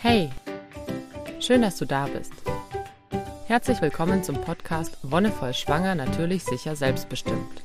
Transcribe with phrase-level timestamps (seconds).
[0.00, 0.30] Hey,
[1.40, 2.32] schön, dass du da bist.
[3.48, 7.64] Herzlich willkommen zum Podcast Wonnevoll Schwanger, natürlich sicher selbstbestimmt.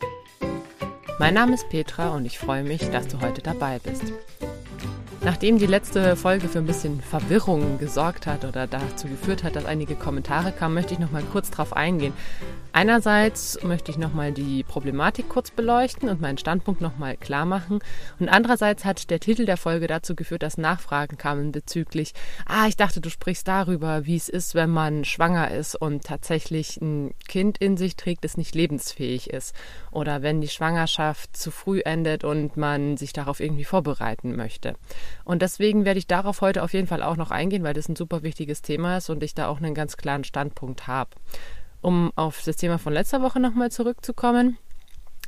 [1.19, 4.11] Mein Name ist Petra und ich freue mich, dass du heute dabei bist.
[5.21, 9.65] Nachdem die letzte Folge für ein bisschen Verwirrung gesorgt hat oder dazu geführt hat, dass
[9.65, 12.13] einige Kommentare kamen, möchte ich noch mal kurz darauf eingehen.
[12.75, 17.45] Einerseits möchte ich noch mal die Problematik kurz beleuchten und meinen Standpunkt noch mal klar
[17.45, 17.79] machen.
[18.19, 22.15] Und andererseits hat der Titel der Folge dazu geführt, dass Nachfragen kamen bezüglich,
[22.47, 26.81] ah, ich dachte, du sprichst darüber, wie es ist, wenn man schwanger ist und tatsächlich
[26.81, 29.53] ein Kind in sich trägt, das nicht lebensfähig ist.
[29.91, 34.73] Oder wenn die Schwangerschaft zu früh endet und man sich darauf irgendwie vorbereiten möchte.
[35.25, 37.95] Und deswegen werde ich darauf heute auf jeden Fall auch noch eingehen, weil das ein
[37.95, 41.11] super wichtiges Thema ist und ich da auch einen ganz klaren Standpunkt habe
[41.83, 44.57] um auf das Thema von letzter Woche nochmal zurückzukommen.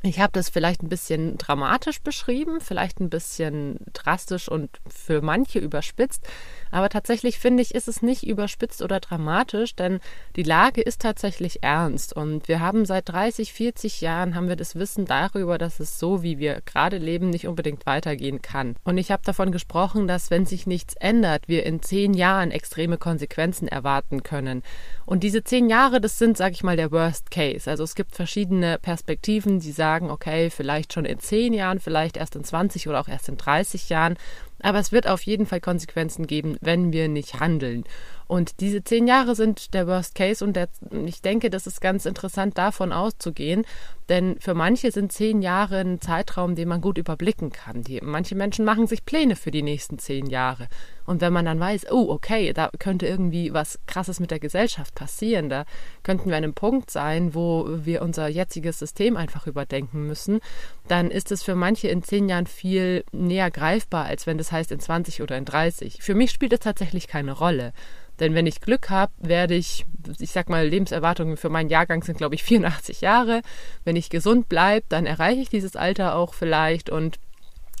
[0.02, 5.58] Ich habe das vielleicht ein bisschen dramatisch beschrieben, vielleicht ein bisschen drastisch und für manche
[5.58, 6.24] überspitzt.
[6.70, 10.00] Aber tatsächlich finde ich, ist es nicht überspitzt oder dramatisch, denn
[10.36, 12.12] die Lage ist tatsächlich ernst.
[12.12, 16.22] Und wir haben seit 30, 40 Jahren haben wir das Wissen darüber, dass es so,
[16.22, 18.76] wie wir gerade leben, nicht unbedingt weitergehen kann.
[18.84, 22.98] Und ich habe davon gesprochen, dass wenn sich nichts ändert, wir in zehn Jahren extreme
[22.98, 24.62] Konsequenzen erwarten können.
[25.06, 27.70] Und diese zehn Jahre, das sind, sage ich mal, der Worst Case.
[27.70, 32.34] Also es gibt verschiedene Perspektiven, die sagen, okay, vielleicht schon in zehn Jahren, vielleicht erst
[32.34, 34.16] in 20 oder auch erst in 30 Jahren.
[34.62, 37.84] Aber es wird auf jeden Fall Konsequenzen geben, wenn wir nicht handeln.
[38.28, 40.68] Und diese zehn Jahre sind der Worst Case und der,
[41.04, 43.64] ich denke, das ist ganz interessant davon auszugehen,
[44.08, 47.82] denn für manche sind zehn Jahre ein Zeitraum, den man gut überblicken kann.
[47.82, 50.66] Die, manche Menschen machen sich Pläne für die nächsten zehn Jahre.
[51.04, 54.96] Und wenn man dann weiß, oh, okay, da könnte irgendwie was Krasses mit der Gesellschaft
[54.96, 55.64] passieren, da
[56.02, 60.40] könnten wir an einem Punkt sein, wo wir unser jetziges System einfach überdenken müssen,
[60.88, 64.70] dann ist es für manche in zehn Jahren viel näher greifbar, als wenn das heißt
[64.72, 65.98] in 20 oder in 30.
[66.00, 67.72] Für mich spielt es tatsächlich keine Rolle.
[68.20, 69.84] Denn wenn ich Glück habe, werde ich,
[70.18, 73.42] ich sag mal, Lebenserwartungen für meinen Jahrgang sind, glaube ich, 84 Jahre.
[73.84, 77.18] Wenn ich gesund bleibe, dann erreiche ich dieses Alter auch vielleicht und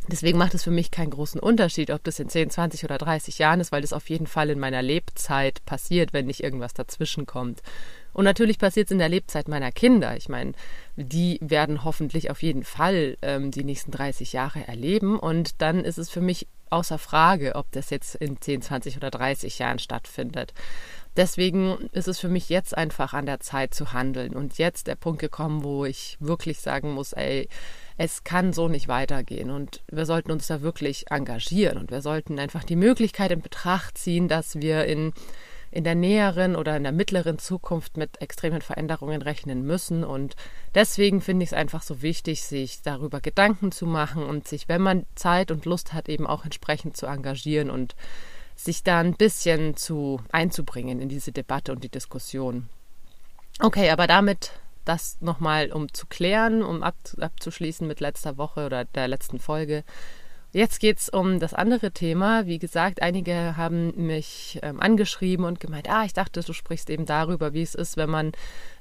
[0.08, 3.38] Deswegen macht es für mich keinen großen Unterschied, ob das in 10, 20 oder 30
[3.38, 7.26] Jahren ist, weil das auf jeden Fall in meiner Lebzeit passiert, wenn nicht irgendwas dazwischen
[7.26, 7.60] kommt.
[8.16, 10.16] Und natürlich passiert es in der Lebzeit meiner Kinder.
[10.16, 10.52] Ich meine,
[10.96, 15.18] die werden hoffentlich auf jeden Fall ähm, die nächsten 30 Jahre erleben.
[15.18, 19.10] Und dann ist es für mich außer Frage, ob das jetzt in 10, 20 oder
[19.10, 20.54] 30 Jahren stattfindet.
[21.14, 24.96] Deswegen ist es für mich jetzt einfach an der Zeit zu handeln und jetzt der
[24.96, 27.50] Punkt gekommen, wo ich wirklich sagen muss, ey,
[27.98, 32.38] es kann so nicht weitergehen und wir sollten uns da wirklich engagieren und wir sollten
[32.38, 35.12] einfach die Möglichkeit in Betracht ziehen, dass wir in
[35.76, 40.04] in der näheren oder in der mittleren Zukunft mit extremen Veränderungen rechnen müssen.
[40.04, 40.34] Und
[40.74, 44.80] deswegen finde ich es einfach so wichtig, sich darüber Gedanken zu machen und sich, wenn
[44.80, 47.94] man Zeit und Lust hat, eben auch entsprechend zu engagieren und
[48.54, 52.70] sich da ein bisschen zu einzubringen in diese Debatte und die Diskussion.
[53.60, 54.52] Okay, aber damit
[54.86, 59.84] das nochmal, um zu klären, um abzuschließen mit letzter Woche oder der letzten Folge,
[60.56, 62.46] Jetzt geht es um das andere Thema.
[62.46, 67.04] Wie gesagt, einige haben mich ähm, angeschrieben und gemeint, ah, ich dachte, du sprichst eben
[67.04, 68.32] darüber, wie es ist, wenn man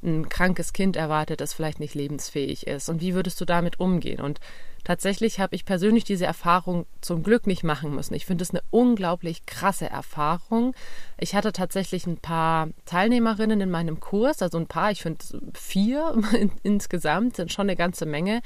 [0.02, 2.88] ein krankes Kind erwartet, das vielleicht nicht lebensfähig ist.
[2.88, 4.22] Und wie würdest du damit umgehen?
[4.22, 4.40] Und
[4.86, 8.14] Tatsächlich habe ich persönlich diese Erfahrung zum Glück nicht machen müssen.
[8.14, 10.76] Ich finde es eine unglaublich krasse Erfahrung.
[11.18, 15.26] Ich hatte tatsächlich ein paar Teilnehmerinnen in meinem Kurs, also ein paar, ich finde
[15.56, 16.16] vier
[16.64, 18.42] insgesamt, sind schon eine ganze Menge,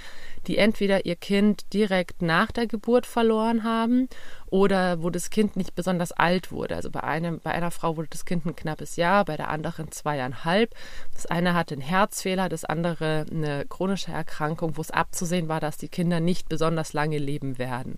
[0.47, 4.07] die entweder ihr Kind direkt nach der Geburt verloren haben
[4.51, 6.75] oder wo das Kind nicht besonders alt wurde.
[6.75, 9.91] Also bei, einem, bei einer Frau wurde das Kind ein knappes Jahr, bei der anderen
[9.91, 10.73] zweieinhalb.
[11.13, 15.77] Das eine hatte einen Herzfehler, das andere eine chronische Erkrankung, wo es abzusehen war, dass
[15.77, 17.97] die Kinder nicht besonders lange leben werden.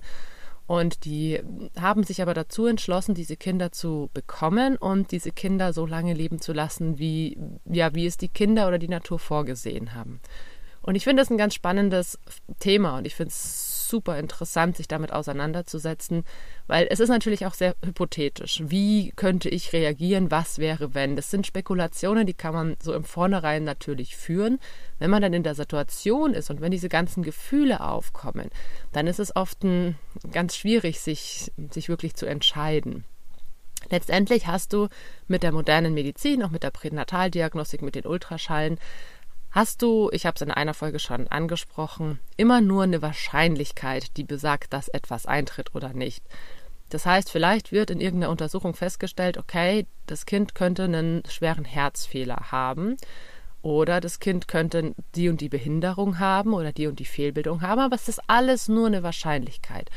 [0.68, 1.42] Und die
[1.80, 6.40] haben sich aber dazu entschlossen, diese Kinder zu bekommen und diese Kinder so lange leben
[6.40, 10.22] zu lassen, wie, ja, wie es die Kinder oder die Natur vorgesehen haben.
[10.82, 12.18] Und ich finde das ein ganz spannendes
[12.60, 16.24] Thema und ich finde es super interessant, sich damit auseinanderzusetzen,
[16.66, 18.64] weil es ist natürlich auch sehr hypothetisch.
[18.66, 20.32] Wie könnte ich reagieren?
[20.32, 21.16] Was wäre, wenn?
[21.16, 24.60] Das sind Spekulationen, die kann man so im Vornherein natürlich führen.
[24.98, 28.50] Wenn man dann in der Situation ist und wenn diese ganzen Gefühle aufkommen,
[28.92, 29.96] dann ist es oft ein,
[30.32, 33.04] ganz schwierig, sich, sich wirklich zu entscheiden.
[33.90, 34.88] Letztendlich hast du
[35.28, 38.78] mit der modernen Medizin, auch mit der Pränataldiagnostik, mit den Ultraschallen,
[39.52, 44.24] hast du, ich habe es in einer Folge schon angesprochen, immer nur eine Wahrscheinlichkeit, die
[44.24, 46.24] besagt, dass etwas eintritt oder nicht.
[46.90, 52.52] Das heißt, vielleicht wird in irgendeiner Untersuchung festgestellt, okay, das Kind könnte einen schweren Herzfehler
[52.52, 52.98] haben
[53.62, 57.80] oder das Kind könnte die und die Behinderung haben oder die und die Fehlbildung haben,
[57.80, 59.90] aber es ist alles nur eine Wahrscheinlichkeit.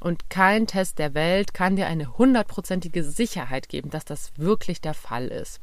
[0.00, 4.94] Und kein Test der Welt kann dir eine hundertprozentige Sicherheit geben, dass das wirklich der
[4.94, 5.60] Fall ist.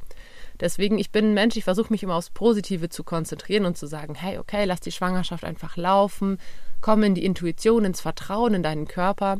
[0.60, 3.86] Deswegen, ich bin ein Mensch, ich versuche mich immer aufs Positive zu konzentrieren und zu
[3.86, 6.38] sagen, hey, okay, lass die Schwangerschaft einfach laufen,
[6.80, 9.38] komm in die Intuition, ins Vertrauen in deinen Körper.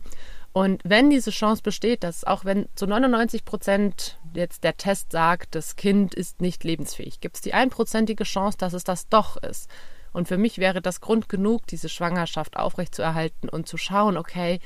[0.52, 5.54] Und wenn diese Chance besteht, dass auch wenn zu 99 Prozent jetzt der Test sagt,
[5.54, 9.68] das Kind ist nicht lebensfähig, gibt es die einprozentige Chance, dass es das doch ist.
[10.14, 14.60] Und für mich wäre das Grund genug, diese Schwangerschaft aufrechtzuerhalten und zu schauen, okay,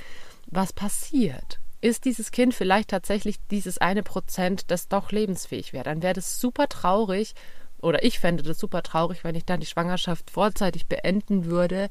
[0.47, 1.59] was passiert?
[1.81, 5.85] Ist dieses Kind vielleicht tatsächlich dieses eine Prozent, das doch lebensfähig wäre?
[5.85, 7.35] Dann wäre das super traurig,
[7.81, 11.89] oder ich fände das super traurig, wenn ich dann die Schwangerschaft vorzeitig beenden würde,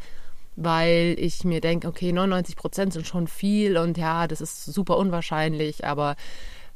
[0.56, 4.98] weil ich mir denke, okay, 99 Prozent sind schon viel und ja, das ist super
[4.98, 6.16] unwahrscheinlich, aber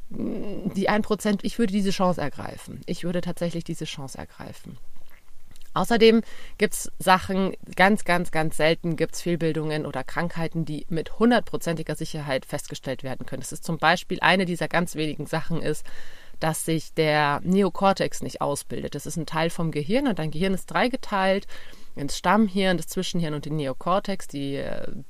[0.09, 2.81] mm, die 1 Prozent, ich würde diese Chance ergreifen.
[2.85, 4.77] Ich würde tatsächlich diese Chance ergreifen.
[5.73, 6.21] Außerdem
[6.57, 11.95] gibt es Sachen, ganz, ganz, ganz selten gibt es Fehlbildungen oder Krankheiten, die mit hundertprozentiger
[11.95, 13.41] Sicherheit festgestellt werden können.
[13.41, 15.85] Das ist zum Beispiel eine dieser ganz wenigen Sachen ist,
[16.39, 18.95] dass sich der Neokortex nicht ausbildet.
[18.95, 21.47] Das ist ein Teil vom Gehirn und dein Gehirn ist dreigeteilt
[21.95, 24.63] ins Stammhirn, das Zwischenhirn und den Neokortex, die,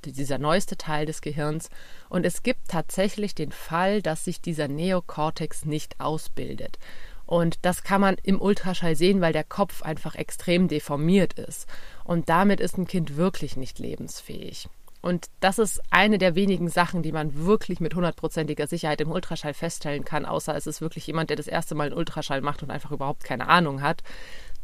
[0.05, 1.69] die, dieser neueste Teil des Gehirns.
[2.09, 6.77] Und es gibt tatsächlich den Fall, dass sich dieser Neokortex nicht ausbildet.
[7.25, 11.67] Und das kann man im Ultraschall sehen, weil der Kopf einfach extrem deformiert ist.
[12.03, 14.67] Und damit ist ein Kind wirklich nicht lebensfähig.
[15.01, 19.53] Und das ist eine der wenigen Sachen, die man wirklich mit hundertprozentiger Sicherheit im Ultraschall
[19.53, 22.71] feststellen kann, außer es ist wirklich jemand, der das erste Mal einen Ultraschall macht und
[22.71, 24.01] einfach überhaupt keine Ahnung hat.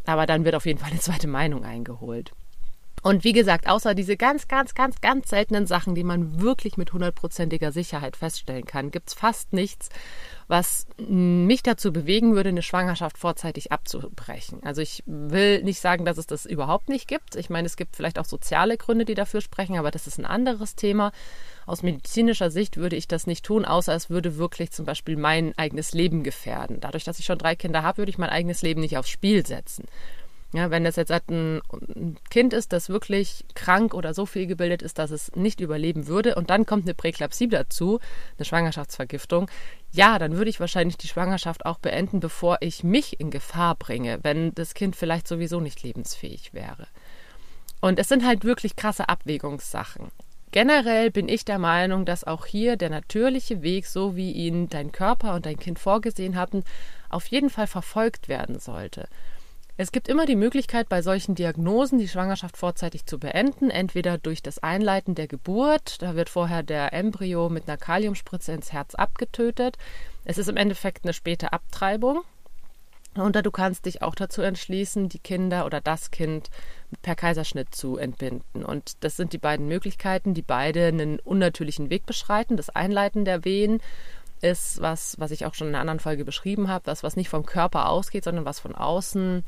[0.06, 2.32] Aber dann wird auf jeden Fall eine zweite Meinung eingeholt.
[3.01, 6.92] Und wie gesagt, außer diese ganz, ganz, ganz, ganz seltenen Sachen, die man wirklich mit
[6.92, 9.90] hundertprozentiger Sicherheit feststellen kann, gibt es fast nichts,
[10.48, 14.63] was mich dazu bewegen würde, eine Schwangerschaft vorzeitig abzubrechen.
[14.63, 17.36] Also ich will nicht sagen, dass es das überhaupt nicht gibt.
[17.36, 20.25] Ich meine, es gibt vielleicht auch soziale Gründe, die dafür sprechen, aber das ist ein
[20.25, 21.12] anderes Thema.
[21.68, 25.56] Aus medizinischer Sicht würde ich das nicht tun, außer es würde wirklich zum Beispiel mein
[25.57, 26.80] eigenes Leben gefährden.
[26.80, 29.46] Dadurch, dass ich schon drei Kinder habe, würde ich mein eigenes Leben nicht aufs Spiel
[29.46, 29.86] setzen.
[30.51, 31.62] Ja, wenn das jetzt ein
[32.31, 34.50] Kind ist, das wirklich krank oder so viel
[34.81, 38.00] ist, dass es nicht überleben würde und dann kommt eine Präklampsie dazu,
[38.38, 39.50] eine Schwangerschaftsvergiftung,
[39.92, 44.19] ja, dann würde ich wahrscheinlich die Schwangerschaft auch beenden, bevor ich mich in Gefahr bringe,
[44.24, 46.88] wenn das Kind vielleicht sowieso nicht lebensfähig wäre.
[47.80, 50.12] Und es sind halt wirklich krasse Abwägungssachen.
[50.51, 54.92] Generell bin ich der Meinung, dass auch hier der natürliche Weg, so wie ihn dein
[54.92, 56.63] Körper und dein Kind vorgesehen hatten,
[57.10, 59.07] auf jeden Fall verfolgt werden sollte.
[59.81, 64.44] Es gibt immer die Möglichkeit, bei solchen Diagnosen die Schwangerschaft vorzeitig zu beenden, entweder durch
[64.44, 69.78] das Einleiten der Geburt, da wird vorher der Embryo mit einer Kaliumspritze ins Herz abgetötet.
[70.26, 72.24] Es ist im Endeffekt eine späte Abtreibung.
[73.18, 76.50] Oder du kannst dich auch dazu entschließen, die Kinder oder das Kind
[77.02, 78.66] per Kaiserschnitt zu entbinden.
[78.66, 82.58] Und das sind die beiden Möglichkeiten, die beide einen unnatürlichen Weg beschreiten.
[82.58, 83.82] Das Einleiten der Wehen
[84.41, 87.30] ist was, was ich auch schon in einer anderen Folge beschrieben habe, das, was nicht
[87.30, 89.44] vom Körper ausgeht, sondern was von außen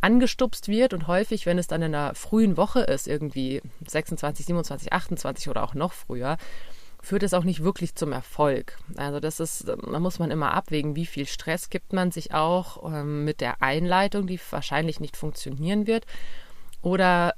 [0.00, 4.92] angestupst wird und häufig, wenn es dann in einer frühen Woche ist, irgendwie 26, 27,
[4.92, 6.36] 28 oder auch noch früher,
[7.00, 8.78] führt es auch nicht wirklich zum Erfolg.
[8.96, 12.84] Also das ist, da muss man immer abwägen, wie viel Stress gibt man sich auch
[12.92, 16.06] ähm, mit der Einleitung, die wahrscheinlich nicht funktionieren wird.
[16.80, 17.34] Oder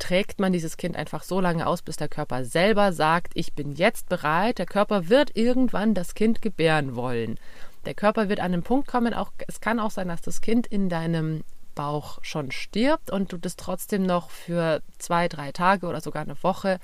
[0.00, 3.72] trägt man dieses Kind einfach so lange aus, bis der Körper selber sagt, ich bin
[3.72, 4.58] jetzt bereit.
[4.58, 7.38] Der Körper wird irgendwann das Kind gebären wollen.
[7.84, 10.66] Der Körper wird an einen Punkt kommen, auch es kann auch sein, dass das Kind
[10.66, 16.00] in deinem Bauch schon stirbt und du das trotzdem noch für zwei, drei Tage oder
[16.00, 16.78] sogar eine Woche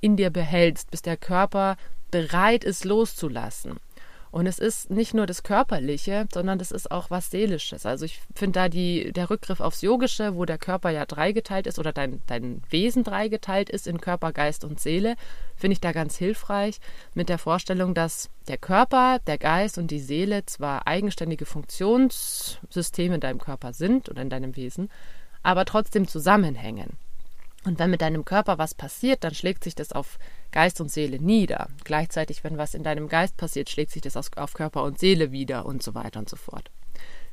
[0.00, 1.76] in dir behältst, bis der Körper
[2.10, 3.76] bereit ist loszulassen.
[4.30, 7.84] Und es ist nicht nur das Körperliche, sondern das ist auch was Seelisches.
[7.84, 11.80] Also ich finde da die, der Rückgriff aufs Yogische, wo der Körper ja dreigeteilt ist
[11.80, 15.16] oder dein, dein Wesen dreigeteilt ist in Körper, Geist und Seele,
[15.56, 16.78] finde ich da ganz hilfreich
[17.12, 23.20] mit der Vorstellung, dass der Körper, der Geist und die Seele zwar eigenständige Funktionssysteme in
[23.20, 24.90] deinem Körper sind oder in deinem Wesen,
[25.42, 26.96] aber trotzdem zusammenhängen.
[27.64, 30.18] Und wenn mit deinem Körper was passiert, dann schlägt sich das auf
[30.50, 31.68] Geist und Seele nieder.
[31.84, 35.66] Gleichzeitig, wenn was in deinem Geist passiert, schlägt sich das auf Körper und Seele wieder
[35.66, 36.70] und so weiter und so fort.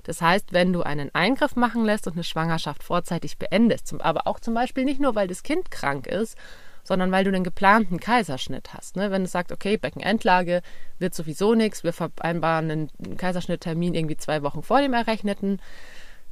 [0.04, 4.40] Das heißt, wenn du einen Eingriff machen lässt und eine Schwangerschaft vorzeitig beendest, aber auch
[4.40, 6.38] zum Beispiel nicht nur, weil das Kind krank ist,
[6.84, 8.96] sondern weil du einen geplanten Kaiserschnitt hast.
[8.96, 9.12] Ne?
[9.12, 10.62] Wenn du sagst, okay, Beckenendlage
[11.00, 15.60] wird sowieso nichts, wir vereinbaren einen Kaiserschnitttermin irgendwie zwei Wochen vor dem errechneten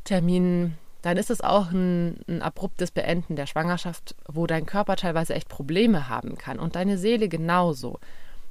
[0.05, 5.35] Termin, dann ist es auch ein, ein, abruptes Beenden der Schwangerschaft, wo dein Körper teilweise
[5.35, 8.00] echt Probleme haben kann und deine Seele genauso.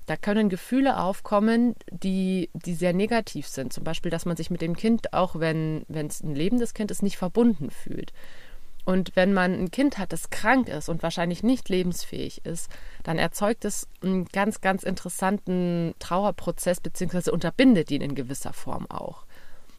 [0.07, 3.73] Da können Gefühle aufkommen, die, die sehr negativ sind.
[3.73, 7.03] Zum Beispiel, dass man sich mit dem Kind, auch wenn es ein lebendes Kind ist,
[7.03, 8.13] nicht verbunden fühlt.
[8.85, 12.71] Und wenn man ein Kind hat, das krank ist und wahrscheinlich nicht lebensfähig ist,
[13.03, 19.25] dann erzeugt es einen ganz, ganz interessanten Trauerprozess beziehungsweise unterbindet ihn in gewisser Form auch.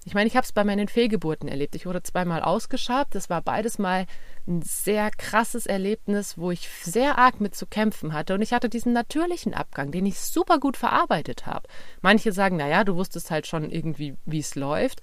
[0.07, 1.73] Ich meine, ich habe es bei meinen Fehlgeburten erlebt.
[1.73, 3.15] Ich wurde zweimal ausgeschabt.
[3.15, 4.05] Das war beides mal
[4.47, 8.35] ein sehr krasses Erlebnis, wo ich sehr arg mit zu kämpfen hatte.
[8.35, 11.67] Und ich hatte diesen natürlichen Abgang, den ich super gut verarbeitet habe.
[12.01, 15.01] Manche sagen, naja, du wusstest halt schon irgendwie, wie es läuft.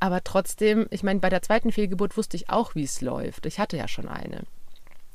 [0.00, 3.44] Aber trotzdem, ich meine, bei der zweiten Fehlgeburt wusste ich auch, wie es läuft.
[3.44, 4.44] Ich hatte ja schon eine.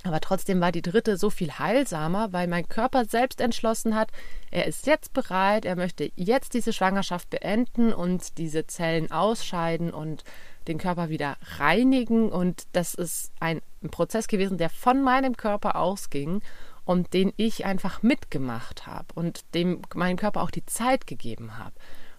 [0.03, 4.11] Aber trotzdem war die dritte so viel heilsamer, weil mein Körper selbst entschlossen hat,
[4.49, 10.23] er ist jetzt bereit, er möchte jetzt diese Schwangerschaft beenden und diese Zellen ausscheiden und
[10.67, 12.31] den Körper wieder reinigen.
[12.31, 16.41] Und das ist ein Prozess gewesen, der von meinem Körper ausging
[16.85, 21.75] und den ich einfach mitgemacht habe und dem meinem Körper auch die Zeit gegeben habe.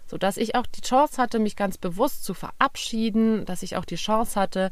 [0.07, 3.97] Sodass ich auch die Chance hatte, mich ganz bewusst zu verabschieden, dass ich auch die
[3.97, 4.71] Chance hatte,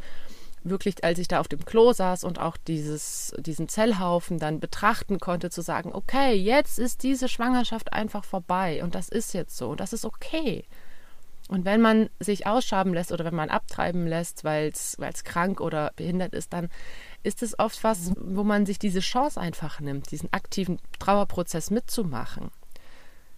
[0.62, 5.19] wirklich, als ich da auf dem Klo saß und auch dieses, diesen Zellhaufen dann betrachten
[5.21, 9.71] konnte, zu sagen, okay, jetzt ist diese Schwangerschaft einfach vorbei und das ist jetzt so
[9.71, 10.65] und das ist okay.
[11.49, 15.93] Und wenn man sich ausschaben lässt oder wenn man abtreiben lässt, weil es krank oder
[15.97, 16.69] behindert ist, dann
[17.23, 22.50] ist es oft was, wo man sich diese Chance einfach nimmt, diesen aktiven Trauerprozess mitzumachen.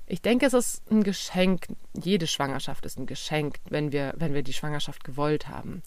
[0.07, 1.69] Ich denke, es ist ein Geschenk.
[1.95, 5.83] Jede Schwangerschaft ist ein Geschenk, wenn wir, wenn wir die Schwangerschaft gewollt haben.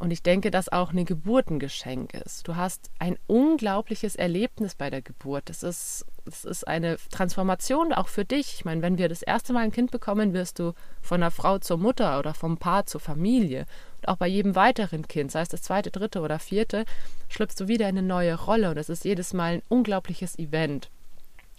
[0.00, 2.48] Und ich denke, dass auch eine Geburt ein Geschenk ist.
[2.48, 5.50] Du hast ein unglaubliches Erlebnis bei der Geburt.
[5.50, 8.54] Das ist, das ist eine Transformation auch für dich.
[8.54, 11.58] Ich meine, wenn wir das erste Mal ein Kind bekommen, wirst du von der Frau
[11.58, 13.66] zur Mutter oder vom Paar zur Familie.
[13.98, 16.86] Und auch bei jedem weiteren Kind, sei es das zweite, dritte oder vierte,
[17.28, 18.70] schlüpfst du wieder in eine neue Rolle.
[18.70, 20.88] Und es ist jedes Mal ein unglaubliches Event.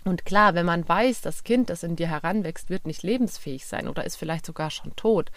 [0.03, 3.87] Und klar, wenn man weiß, das Kind, das in dir heranwächst, wird nicht lebensfähig sein
[3.87, 5.29] oder ist vielleicht sogar schon tot,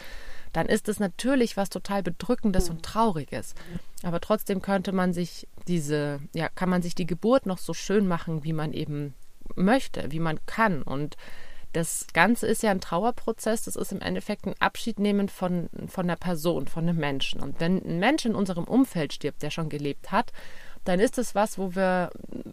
[0.54, 3.54] dann ist es natürlich was total Bedrückendes und Trauriges.
[4.04, 8.06] Aber trotzdem könnte man sich diese, ja, kann man sich die Geburt noch so schön
[8.06, 9.14] machen, wie man eben
[9.56, 10.82] möchte, wie man kann.
[10.82, 11.16] Und
[11.72, 16.04] das Ganze ist ja ein Trauerprozess, das ist im Endeffekt ein Abschied nehmen von, von
[16.04, 17.40] einer Person, von einem Menschen.
[17.40, 20.32] Und wenn ein Mensch in unserem Umfeld stirbt, der schon gelebt hat,
[20.84, 22.10] dann ist es was, wo wir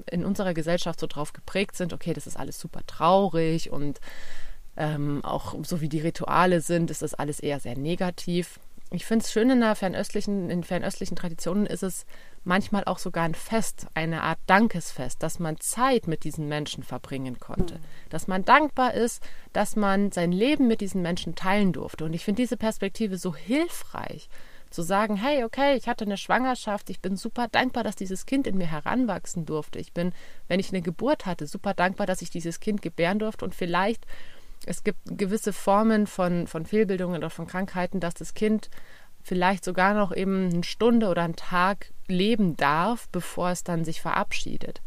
[0.10, 4.00] in unserer Gesellschaft so drauf geprägt sind, okay, das ist alles super traurig und
[4.82, 8.60] ähm, auch so wie die Rituale sind, ist das alles eher sehr negativ.
[8.90, 12.06] Ich finde es schön in der fernöstlichen, in fernöstlichen Traditionen ist es
[12.44, 17.40] manchmal auch sogar ein Fest, eine Art Dankesfest, dass man Zeit mit diesen Menschen verbringen
[17.40, 17.84] konnte, mhm.
[18.10, 19.22] dass man dankbar ist,
[19.54, 22.04] dass man sein Leben mit diesen Menschen teilen durfte.
[22.04, 24.30] Und ich finde diese Perspektive so hilfreich,
[24.72, 28.48] zu sagen, hey, okay, ich hatte eine Schwangerschaft, ich bin super dankbar, dass dieses Kind
[28.48, 29.80] in mir heranwachsen durfte.
[29.80, 30.14] Ich bin,
[30.48, 34.06] wenn ich eine Geburt hatte, super dankbar, dass ich dieses Kind gebären durfte und vielleicht
[34.66, 38.70] es gibt gewisse Formen von, von Fehlbildungen oder von Krankheiten, dass das Kind
[39.24, 44.02] vielleicht sogar noch eben eine Stunde oder einen Tag leben darf, bevor es dann sich
[44.02, 44.82] verabschiedet.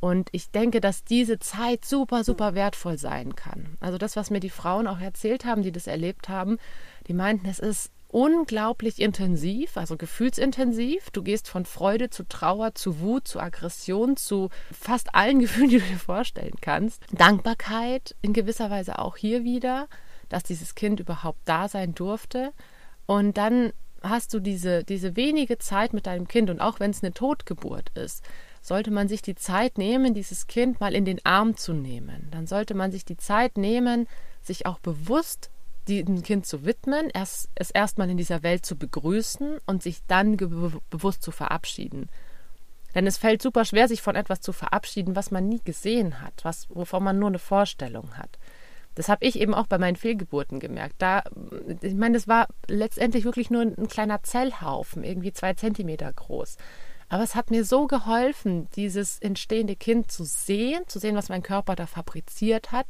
[0.00, 3.76] Und ich denke, dass diese Zeit super, super wertvoll sein kann.
[3.78, 6.58] Also das, was mir die Frauen auch erzählt haben, die das erlebt haben,
[7.06, 11.10] die meinten, es ist unglaublich intensiv, also gefühlsintensiv.
[11.10, 15.78] Du gehst von Freude zu Trauer, zu Wut, zu Aggression, zu fast allen Gefühlen, die
[15.78, 17.02] du dir vorstellen kannst.
[17.10, 19.88] Dankbarkeit in gewisser Weise auch hier wieder,
[20.28, 22.52] dass dieses Kind überhaupt da sein durfte.
[23.06, 27.02] Und dann hast du diese, diese wenige Zeit mit deinem Kind und auch wenn es
[27.02, 28.22] eine Totgeburt ist,
[28.60, 32.28] sollte man sich die Zeit nehmen, dieses Kind mal in den Arm zu nehmen.
[32.30, 34.06] Dann sollte man sich die Zeit nehmen,
[34.40, 35.50] sich auch bewusst
[35.88, 40.36] diesem Kind zu widmen, erst, es erstmal in dieser Welt zu begrüßen und sich dann
[40.36, 42.08] bewusst zu verabschieden.
[42.94, 46.44] Denn es fällt super schwer, sich von etwas zu verabschieden, was man nie gesehen hat,
[46.44, 48.38] was, wovon man nur eine Vorstellung hat.
[48.94, 50.96] Das habe ich eben auch bei meinen Fehlgeburten gemerkt.
[50.98, 51.22] Da,
[51.80, 56.58] ich meine, das war letztendlich wirklich nur ein kleiner Zellhaufen, irgendwie zwei Zentimeter groß.
[57.08, 61.42] Aber es hat mir so geholfen, dieses entstehende Kind zu sehen, zu sehen, was mein
[61.42, 62.86] Körper da fabriziert hat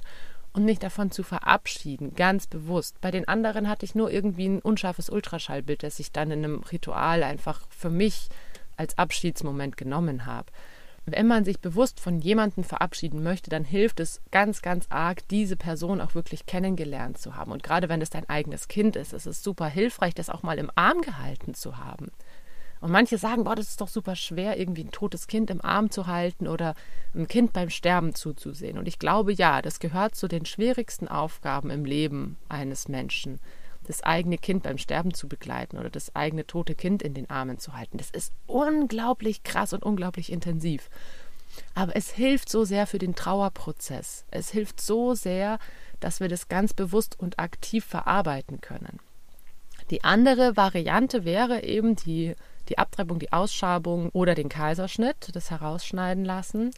[0.52, 3.00] und mich davon zu verabschieden, ganz bewusst.
[3.00, 6.60] Bei den anderen hatte ich nur irgendwie ein unscharfes Ultraschallbild, das ich dann in einem
[6.60, 8.28] Ritual einfach für mich
[8.76, 10.50] als Abschiedsmoment genommen habe.
[11.04, 15.56] Wenn man sich bewusst von jemandem verabschieden möchte, dann hilft es ganz, ganz arg, diese
[15.56, 17.50] Person auch wirklich kennengelernt zu haben.
[17.50, 20.58] Und gerade wenn es dein eigenes Kind ist, ist es super hilfreich, das auch mal
[20.58, 22.12] im Arm gehalten zu haben.
[22.82, 25.92] Und manche sagen, boah, das ist doch super schwer, irgendwie ein totes Kind im Arm
[25.92, 26.74] zu halten oder
[27.14, 28.76] ein Kind beim Sterben zuzusehen.
[28.76, 33.38] Und ich glaube, ja, das gehört zu den schwierigsten Aufgaben im Leben eines Menschen,
[33.86, 37.60] das eigene Kind beim Sterben zu begleiten oder das eigene tote Kind in den Armen
[37.60, 37.98] zu halten.
[37.98, 40.90] Das ist unglaublich krass und unglaublich intensiv.
[41.76, 44.24] Aber es hilft so sehr für den Trauerprozess.
[44.32, 45.60] Es hilft so sehr,
[46.00, 48.98] dass wir das ganz bewusst und aktiv verarbeiten können.
[49.90, 52.34] Die andere Variante wäre eben die
[52.72, 56.70] die Abtreibung, die Ausschabung oder den Kaiserschnitt, das Herausschneiden lassen.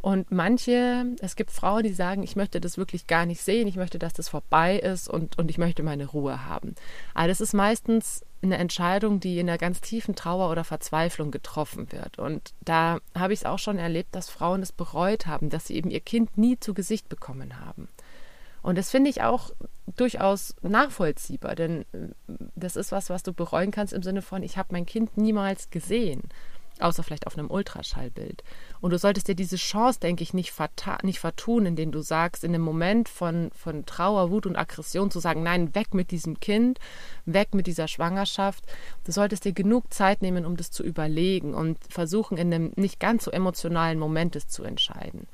[0.00, 3.76] Und manche, es gibt Frauen, die sagen, ich möchte das wirklich gar nicht sehen, ich
[3.76, 6.74] möchte, dass das vorbei ist und, und ich möchte meine Ruhe haben.
[7.12, 11.92] Aber das ist meistens eine Entscheidung, die in einer ganz tiefen Trauer oder Verzweiflung getroffen
[11.92, 12.18] wird.
[12.18, 15.74] Und da habe ich es auch schon erlebt, dass Frauen es bereut haben, dass sie
[15.74, 17.88] eben ihr Kind nie zu Gesicht bekommen haben.
[18.62, 19.50] Und das finde ich auch
[19.96, 22.08] durchaus nachvollziehbar, denn äh,
[22.54, 25.70] das ist was, was du bereuen kannst im Sinne von, ich habe mein Kind niemals
[25.70, 26.22] gesehen
[26.80, 28.42] außer vielleicht auf einem Ultraschallbild.
[28.80, 30.54] Und du solltest dir diese Chance, denke ich, nicht,
[31.02, 35.20] nicht vertun, indem du sagst, in einem Moment von, von Trauer, Wut und Aggression zu
[35.20, 36.78] sagen, nein, weg mit diesem Kind,
[37.26, 38.64] weg mit dieser Schwangerschaft.
[39.04, 43.00] Du solltest dir genug Zeit nehmen, um das zu überlegen und versuchen, in einem nicht
[43.00, 45.26] ganz so emotionalen Moment es zu entscheiden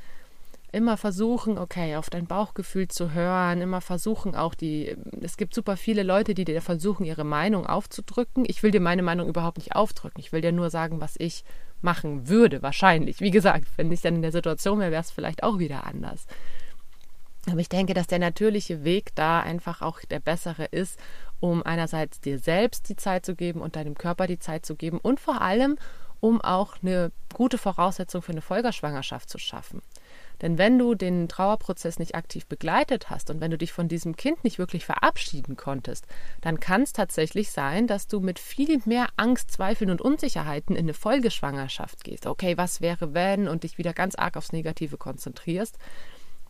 [0.73, 5.77] immer versuchen, okay, auf dein Bauchgefühl zu hören, immer versuchen auch die, es gibt super
[5.77, 8.45] viele Leute, die dir versuchen, ihre Meinung aufzudrücken.
[8.47, 10.21] Ich will dir meine Meinung überhaupt nicht aufdrücken.
[10.21, 11.45] Ich will dir nur sagen, was ich
[11.83, 13.21] machen würde, wahrscheinlich.
[13.21, 16.27] Wie gesagt, wenn ich dann in der Situation wäre, wäre es vielleicht auch wieder anders.
[17.49, 20.99] Aber ich denke, dass der natürliche Weg da einfach auch der bessere ist,
[21.39, 24.99] um einerseits dir selbst die Zeit zu geben und deinem Körper die Zeit zu geben
[24.99, 25.79] und vor allem,
[26.21, 29.81] um auch eine gute Voraussetzung für eine Folgerschwangerschaft zu schaffen.
[30.43, 34.17] Denn wenn du den Trauerprozess nicht aktiv begleitet hast und wenn du dich von diesem
[34.17, 36.07] Kind nicht wirklich verabschieden konntest,
[36.41, 40.85] dann kann es tatsächlich sein, dass du mit viel mehr Angst, Zweifeln und Unsicherheiten in
[40.85, 42.27] eine Folgeschwangerschaft gehst.
[42.27, 45.79] Okay, was wäre wenn und dich wieder ganz arg aufs Negative konzentrierst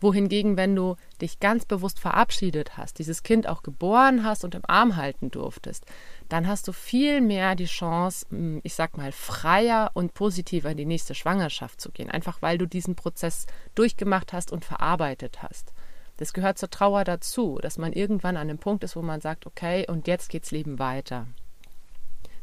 [0.01, 4.63] wohingegen, wenn du dich ganz bewusst verabschiedet hast, dieses Kind auch geboren hast und im
[4.67, 5.87] Arm halten durftest,
[6.29, 8.27] dann hast du viel mehr die Chance,
[8.63, 12.11] ich sag mal, freier und positiver in die nächste Schwangerschaft zu gehen.
[12.11, 15.73] Einfach weil du diesen Prozess durchgemacht hast und verarbeitet hast.
[16.17, 19.47] Das gehört zur Trauer dazu, dass man irgendwann an einem Punkt ist, wo man sagt,
[19.47, 21.27] okay, und jetzt geht's Leben weiter.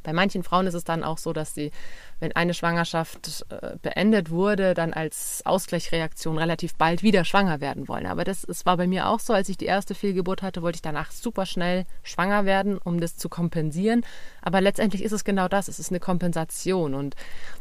[0.03, 1.71] Bei manchen Frauen ist es dann auch so, dass sie,
[2.19, 8.05] wenn eine Schwangerschaft äh, beendet wurde, dann als Ausgleichsreaktion relativ bald wieder schwanger werden wollen.
[8.05, 10.77] Aber das, das war bei mir auch so, als ich die erste Fehlgeburt hatte, wollte
[10.77, 14.05] ich danach super schnell schwanger werden, um das zu kompensieren.
[14.41, 17.15] Aber letztendlich ist es genau das, es ist eine Kompensation und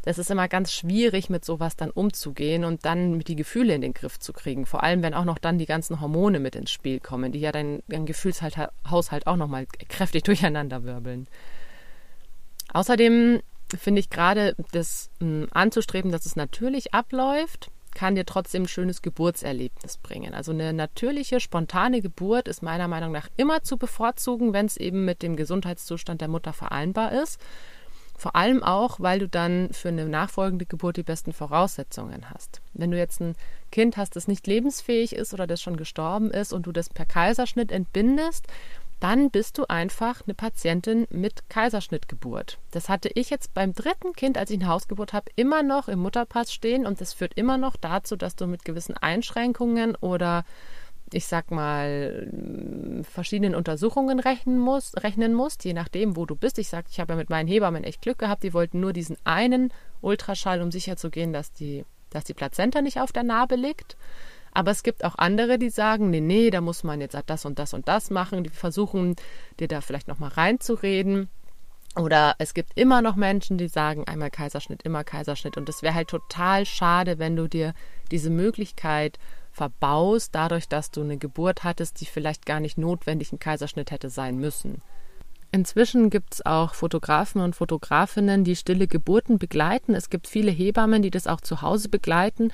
[0.05, 3.81] das ist immer ganz schwierig, mit sowas dann umzugehen und dann mit die Gefühle in
[3.81, 4.66] den Griff zu kriegen.
[4.66, 7.52] Vor allem, wenn auch noch dann die ganzen Hormone mit ins Spiel kommen, die ja
[7.52, 11.28] dein, dein Gefühlshaushalt auch nochmal kräftig durcheinander wirbeln.
[12.72, 13.40] Außerdem
[13.76, 19.02] finde ich gerade das hm, anzustreben, dass es natürlich abläuft, kann dir trotzdem ein schönes
[19.02, 20.35] Geburtserlebnis bringen.
[20.35, 25.04] Also eine natürliche, spontane Geburt ist meiner Meinung nach immer zu bevorzugen, wenn es eben
[25.04, 27.38] mit dem Gesundheitszustand der Mutter vereinbar ist.
[28.16, 32.61] Vor allem auch, weil du dann für eine nachfolgende Geburt die besten Voraussetzungen hast.
[32.72, 33.35] Wenn du jetzt ein
[33.72, 37.06] Kind hast, das nicht lebensfähig ist oder das schon gestorben ist und du das per
[37.06, 38.46] Kaiserschnitt entbindest,
[39.02, 42.58] dann bist du einfach eine Patientin mit Kaiserschnittgeburt.
[42.70, 45.98] Das hatte ich jetzt beim dritten Kind, als ich eine Hausgeburt habe, immer noch im
[45.98, 50.44] Mutterpass stehen und das führt immer noch dazu, dass du mit gewissen Einschränkungen oder
[51.12, 52.30] ich sag mal,
[53.02, 56.58] verschiedenen Untersuchungen rechnen musst, rechnen musst, je nachdem, wo du bist.
[56.58, 58.44] Ich sag, ich habe ja mit meinen Hebammen echt Glück gehabt.
[58.44, 63.12] Die wollten nur diesen einen Ultraschall, um sicherzugehen, dass die, dass die Plazenta nicht auf
[63.12, 63.96] der Narbe liegt.
[64.52, 67.58] Aber es gibt auch andere, die sagen, nee, nee, da muss man jetzt das und
[67.58, 68.44] das und das machen.
[68.44, 69.16] Die versuchen,
[69.58, 71.28] dir da vielleicht nochmal reinzureden.
[71.96, 75.56] Oder es gibt immer noch Menschen, die sagen, einmal Kaiserschnitt, immer Kaiserschnitt.
[75.56, 77.74] Und es wäre halt total schade, wenn du dir
[78.10, 79.18] diese Möglichkeit
[79.52, 84.08] verbaust, dadurch, dass du eine Geburt hattest, die vielleicht gar nicht notwendig ein Kaiserschnitt hätte
[84.08, 84.80] sein müssen.
[85.54, 89.94] Inzwischen gibt es auch Fotografen und Fotografinnen, die stille Geburten begleiten.
[89.94, 92.52] Es gibt viele Hebammen, die das auch zu Hause begleiten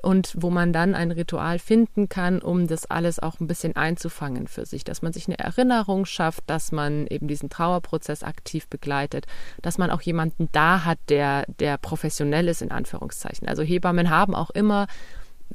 [0.00, 4.46] und wo man dann ein Ritual finden kann, um das alles auch ein bisschen einzufangen
[4.46, 9.26] für sich, dass man sich eine Erinnerung schafft, dass man eben diesen Trauerprozess aktiv begleitet,
[9.60, 13.48] dass man auch jemanden da hat, der der professionell ist in Anführungszeichen.
[13.48, 14.86] Also Hebammen haben auch immer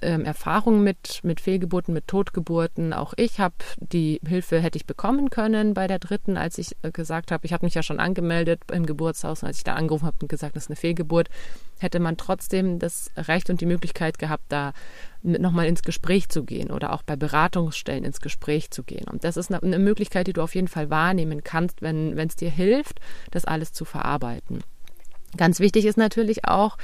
[0.02, 2.94] ähm, Erfahrung mit, mit Fehlgeburten, mit Totgeburten.
[2.94, 6.92] Auch ich habe die Hilfe hätte ich bekommen können bei der dritten, als ich äh,
[6.92, 10.06] gesagt habe, ich habe mich ja schon angemeldet im Geburtshaus und als ich da angerufen
[10.06, 11.30] habe und gesagt, das ist eine Fehlgeburt,
[11.80, 14.74] hätte man trotzdem das Recht und die Möglichkeit gehabt, da
[15.24, 19.06] nochmal ins Gespräch zu gehen oder auch bei Beratungsstellen ins Gespräch zu gehen.
[19.08, 22.36] Und das ist eine, eine Möglichkeit, die du auf jeden Fall wahrnehmen kannst, wenn es
[22.36, 23.00] dir hilft,
[23.30, 24.64] das alles zu verarbeiten.
[25.38, 26.78] Ganz wichtig ist natürlich auch,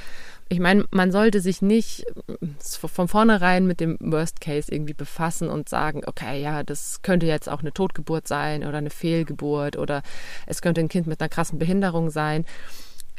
[0.50, 2.06] ich meine, man sollte sich nicht
[2.70, 7.48] von vornherein mit dem Worst Case irgendwie befassen und sagen, okay, ja, das könnte jetzt
[7.48, 10.02] auch eine Totgeburt sein oder eine Fehlgeburt oder
[10.46, 12.46] es könnte ein Kind mit einer krassen Behinderung sein.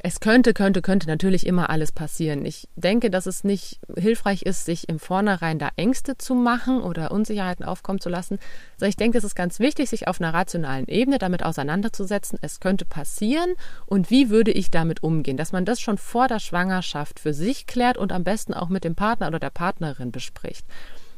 [0.03, 2.45] Es könnte, könnte, könnte natürlich immer alles passieren.
[2.45, 7.11] Ich denke, dass es nicht hilfreich ist, sich im Vornherein da Ängste zu machen oder
[7.11, 8.39] Unsicherheiten aufkommen zu lassen.
[8.75, 12.39] Also ich denke, es ist ganz wichtig, sich auf einer rationalen Ebene damit auseinanderzusetzen.
[12.41, 13.53] Es könnte passieren
[13.85, 15.37] und wie würde ich damit umgehen?
[15.37, 18.83] Dass man das schon vor der Schwangerschaft für sich klärt und am besten auch mit
[18.83, 20.65] dem Partner oder der Partnerin bespricht.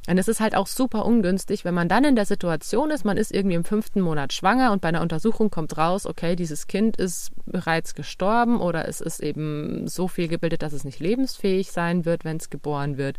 [0.07, 3.17] Und es ist halt auch super ungünstig, wenn man dann in der Situation ist, man
[3.17, 6.97] ist irgendwie im fünften Monat schwanger und bei einer Untersuchung kommt raus, okay, dieses Kind
[6.97, 12.05] ist bereits gestorben oder es ist eben so viel gebildet, dass es nicht lebensfähig sein
[12.05, 13.17] wird, wenn es geboren wird.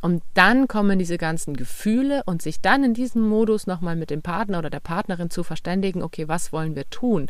[0.00, 4.22] Und dann kommen diese ganzen Gefühle und sich dann in diesem Modus nochmal mit dem
[4.22, 7.28] Partner oder der Partnerin zu verständigen, okay, was wollen wir tun?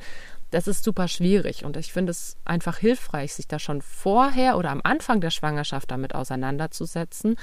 [0.51, 4.71] Das ist super schwierig und ich finde es einfach hilfreich, sich da schon vorher oder
[4.71, 7.37] am Anfang der Schwangerschaft damit auseinanderzusetzen,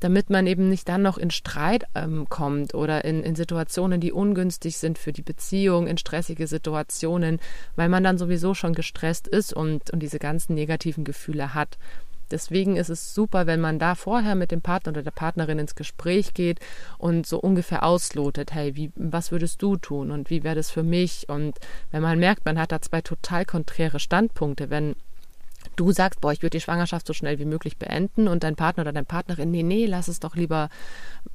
[0.00, 4.12] damit man eben nicht dann noch in Streit ähm, kommt oder in, in Situationen, die
[4.12, 7.38] ungünstig sind für die Beziehung, in stressige Situationen,
[7.76, 11.78] weil man dann sowieso schon gestresst ist und, und diese ganzen negativen Gefühle hat.
[12.30, 15.74] Deswegen ist es super, wenn man da vorher mit dem Partner oder der Partnerin ins
[15.74, 16.60] Gespräch geht
[16.98, 20.82] und so ungefähr auslotet, hey, wie, was würdest du tun und wie wäre das für
[20.82, 21.28] mich?
[21.28, 21.58] Und
[21.90, 24.94] wenn man merkt, man hat da zwei total konträre Standpunkte, wenn
[25.78, 28.82] du sagst, boah, ich würde die Schwangerschaft so schnell wie möglich beenden und dein Partner
[28.82, 30.68] oder deine Partnerin, nee, nee, lass es doch lieber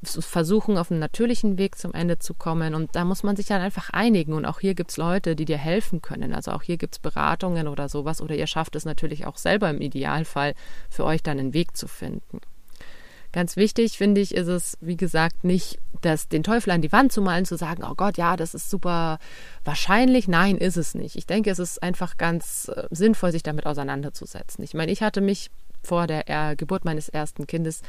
[0.03, 2.75] versuchen, auf einen natürlichen Weg zum Ende zu kommen.
[2.75, 4.33] Und da muss man sich dann einfach einigen.
[4.33, 6.33] Und auch hier gibt es Leute, die dir helfen können.
[6.33, 8.21] Also auch hier gibt es Beratungen oder sowas.
[8.21, 10.55] Oder ihr schafft es natürlich auch selber im Idealfall,
[10.89, 12.39] für euch dann einen Weg zu finden.
[13.33, 17.11] Ganz wichtig finde ich, ist es, wie gesagt, nicht, das, den Teufel an die Wand
[17.11, 19.17] zu malen, zu sagen, oh Gott, ja, das ist super
[19.65, 20.27] wahrscheinlich.
[20.27, 21.15] Nein, ist es nicht.
[21.15, 24.63] Ich denke, es ist einfach ganz äh, sinnvoll, sich damit auseinanderzusetzen.
[24.63, 25.49] Ich meine, ich hatte mich
[25.81, 27.81] vor der er Geburt meines ersten Kindes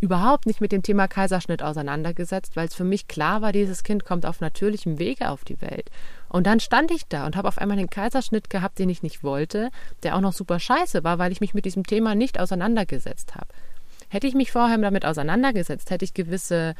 [0.00, 4.04] überhaupt nicht mit dem Thema Kaiserschnitt auseinandergesetzt, weil es für mich klar war, dieses Kind
[4.04, 5.90] kommt auf natürlichem Wege auf die Welt.
[6.28, 9.22] Und dann stand ich da und habe auf einmal einen Kaiserschnitt gehabt, den ich nicht
[9.24, 9.70] wollte,
[10.02, 13.48] der auch noch super scheiße war, weil ich mich mit diesem Thema nicht auseinandergesetzt habe.
[14.10, 16.74] Hätte ich mich vorher damit auseinandergesetzt, hätte ich gewisse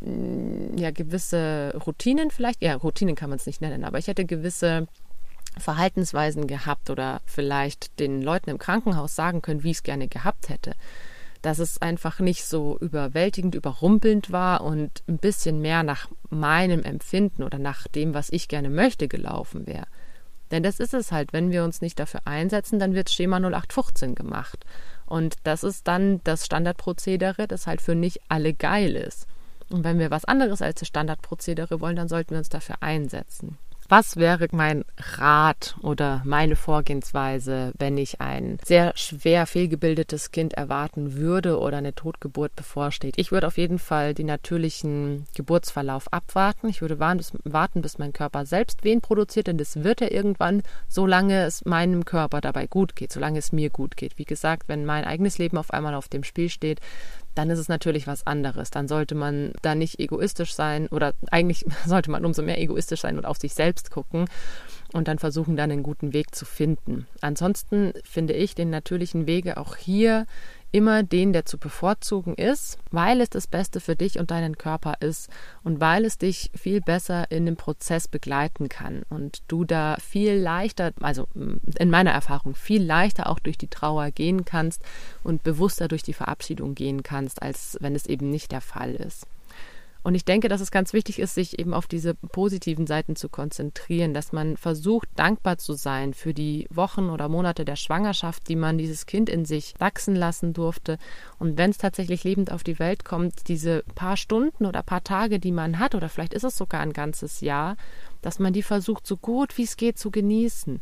[0.00, 4.24] mm, ja, gewisse Routinen vielleicht, ja, Routinen kann man es nicht nennen, aber ich hätte
[4.24, 4.88] gewisse
[5.58, 10.48] Verhaltensweisen gehabt oder vielleicht den Leuten im Krankenhaus sagen können, wie ich es gerne gehabt
[10.48, 10.72] hätte.
[11.42, 17.42] Dass es einfach nicht so überwältigend, überrumpelnd war und ein bisschen mehr nach meinem Empfinden
[17.42, 19.86] oder nach dem, was ich gerne möchte, gelaufen wäre.
[20.50, 24.14] Denn das ist es halt, wenn wir uns nicht dafür einsetzen, dann wird Schema 0815
[24.14, 24.64] gemacht.
[25.10, 29.26] Und das ist dann das Standardprozedere, das halt für nicht alle geil ist.
[29.68, 33.58] Und wenn wir was anderes als das Standardprozedere wollen, dann sollten wir uns dafür einsetzen.
[33.90, 34.84] Was wäre mein
[35.16, 41.92] Rat oder meine Vorgehensweise, wenn ich ein sehr schwer fehlgebildetes Kind erwarten würde oder eine
[41.92, 43.14] Totgeburt bevorsteht?
[43.16, 46.68] Ich würde auf jeden Fall den natürlichen Geburtsverlauf abwarten.
[46.68, 51.42] Ich würde warten, bis mein Körper selbst Wehen produziert, denn das wird er irgendwann, solange
[51.42, 54.18] es meinem Körper dabei gut geht, solange es mir gut geht.
[54.18, 56.78] Wie gesagt, wenn mein eigenes Leben auf einmal auf dem Spiel steht,
[57.40, 58.70] dann ist es natürlich was anderes.
[58.70, 63.16] Dann sollte man da nicht egoistisch sein oder eigentlich sollte man umso mehr egoistisch sein
[63.16, 64.26] und auf sich selbst gucken
[64.92, 67.06] und dann versuchen, dann einen guten Weg zu finden.
[67.20, 70.26] Ansonsten finde ich den natürlichen Wege auch hier
[70.72, 74.94] immer den, der zu bevorzugen ist, weil es das Beste für dich und deinen Körper
[75.00, 75.28] ist
[75.64, 80.34] und weil es dich viel besser in dem Prozess begleiten kann und du da viel
[80.34, 84.82] leichter, also in meiner Erfahrung, viel leichter auch durch die Trauer gehen kannst
[85.24, 89.26] und bewusster durch die Verabschiedung gehen kannst, als wenn es eben nicht der Fall ist.
[90.02, 93.28] Und ich denke, dass es ganz wichtig ist, sich eben auf diese positiven Seiten zu
[93.28, 98.56] konzentrieren, dass man versucht, dankbar zu sein für die Wochen oder Monate der Schwangerschaft, die
[98.56, 100.98] man dieses Kind in sich wachsen lassen durfte.
[101.38, 105.38] Und wenn es tatsächlich lebend auf die Welt kommt, diese paar Stunden oder paar Tage,
[105.38, 107.76] die man hat, oder vielleicht ist es sogar ein ganzes Jahr,
[108.22, 110.80] dass man die versucht, so gut wie es geht zu genießen.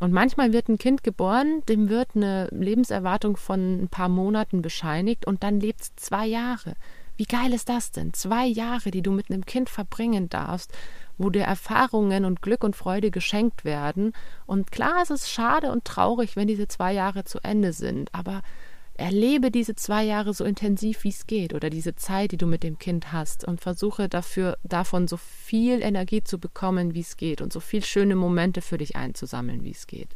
[0.00, 5.26] Und manchmal wird ein Kind geboren, dem wird eine Lebenserwartung von ein paar Monaten bescheinigt
[5.26, 6.74] und dann lebt es zwei Jahre.
[7.16, 8.12] Wie geil ist das denn?
[8.12, 10.72] Zwei Jahre, die du mit einem Kind verbringen darfst,
[11.16, 14.12] wo dir Erfahrungen und Glück und Freude geschenkt werden.
[14.46, 18.42] Und klar, es ist schade und traurig, wenn diese zwei Jahre zu Ende sind, aber
[18.96, 22.62] erlebe diese zwei Jahre so intensiv, wie es geht, oder diese Zeit, die du mit
[22.62, 27.40] dem Kind hast, und versuche dafür, davon so viel Energie zu bekommen, wie es geht,
[27.40, 30.10] und so viel schöne Momente für dich einzusammeln, wie es geht.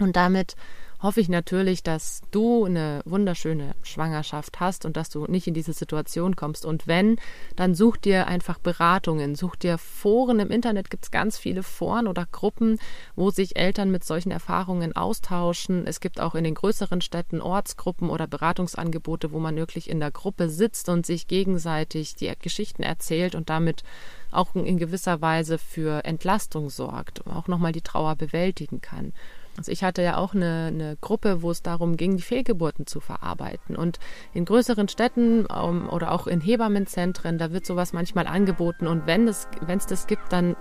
[0.00, 0.56] Und damit
[1.00, 5.72] hoffe ich natürlich, dass du eine wunderschöne Schwangerschaft hast und dass du nicht in diese
[5.72, 6.64] Situation kommst.
[6.64, 7.16] Und wenn,
[7.56, 10.40] dann such dir einfach Beratungen, such dir Foren.
[10.40, 12.78] Im Internet gibt es ganz viele Foren oder Gruppen,
[13.14, 15.86] wo sich Eltern mit solchen Erfahrungen austauschen.
[15.86, 20.10] Es gibt auch in den größeren Städten Ortsgruppen oder Beratungsangebote, wo man wirklich in der
[20.10, 23.84] Gruppe sitzt und sich gegenseitig die Geschichten erzählt und damit
[24.30, 29.12] auch in gewisser Weise für Entlastung sorgt, auch nochmal die Trauer bewältigen kann.
[29.58, 33.00] Also ich hatte ja auch eine, eine Gruppe, wo es darum ging, die Fehlgeburten zu
[33.00, 33.74] verarbeiten.
[33.74, 33.98] Und
[34.32, 38.86] in größeren Städten um, ähm, oder auch in Hebammenzentren, da wird sowas manchmal angeboten.
[38.86, 40.54] Und wenn es wenn es das gibt, dann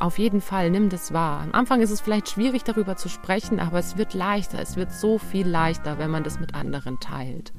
[0.00, 1.42] auf jeden Fall nimm das wahr.
[1.42, 4.60] Am Anfang ist es vielleicht schwierig, darüber zu sprechen, aber es wird leichter.
[4.60, 7.52] Es wird so viel leichter, wenn man das mit anderen teilt.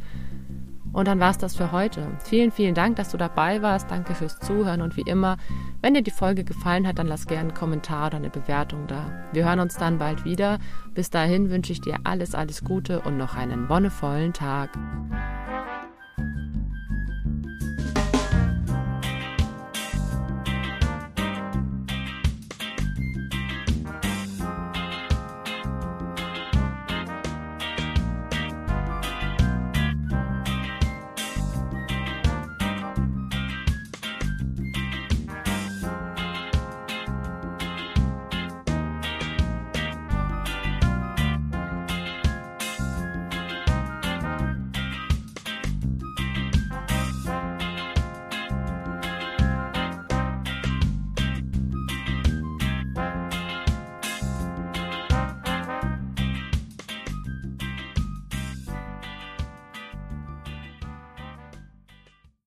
[0.94, 2.08] Und dann war es das für heute.
[2.24, 3.90] Vielen, vielen Dank, dass du dabei warst.
[3.90, 4.82] Danke fürs Zuhören.
[4.82, 5.38] Und wie immer,
[5.82, 9.12] wenn dir die Folge gefallen hat, dann lass gerne einen Kommentar oder eine Bewertung da.
[9.32, 10.60] Wir hören uns dann bald wieder.
[10.94, 14.78] Bis dahin wünsche ich dir alles, alles Gute und noch einen wonnevollen Tag.